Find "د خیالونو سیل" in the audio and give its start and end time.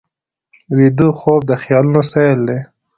1.49-2.39